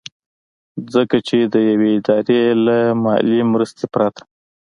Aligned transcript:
ځکه 0.93 1.17
چې 1.27 1.37
د 1.53 1.55
يوې 1.69 1.89
ادارې 1.99 2.41
له 2.65 2.77
مالي 3.03 3.39
مرستې 3.53 3.85
پرته 3.93 4.21